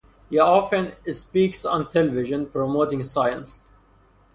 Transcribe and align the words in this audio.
He 0.31 0.39
often 0.39 0.93
speaks 1.13 1.63
on 1.63 1.85
television, 1.85 2.47
promoting 2.47 3.03
science. 3.03 3.61